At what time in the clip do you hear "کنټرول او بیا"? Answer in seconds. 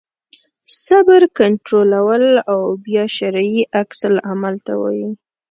1.39-3.03